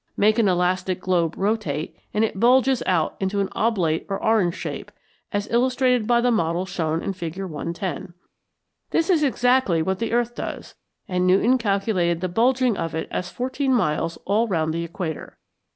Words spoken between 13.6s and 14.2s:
miles